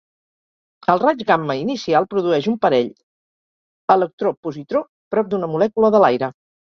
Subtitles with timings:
[0.93, 2.89] El raig gamma inicial produeix un parell
[3.97, 4.83] electró-positró
[5.17, 6.33] prop d'una molècula de l'aire.